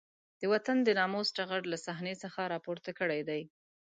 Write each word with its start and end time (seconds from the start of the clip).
د 0.39 0.41
وطن 0.53 0.77
د 0.83 0.89
ناموس 0.99 1.27
ټغر 1.37 1.61
له 1.71 1.77
صحنې 1.85 2.15
څخه 2.23 2.41
راپورته 2.53 2.91
کړی 2.99 3.21
دی. 3.29 3.41